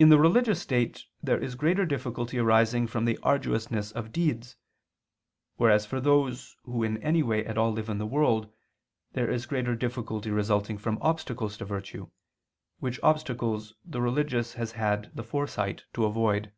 [0.00, 4.56] In the religious state there is greater difficulty arising from the arduousness of deeds;
[5.58, 8.52] whereas for those who in any way at all live in the world,
[9.12, 12.10] there is greater difficulty resulting from obstacles to virtue,
[12.80, 16.50] which obstacles the religious has had the foresight to avoid.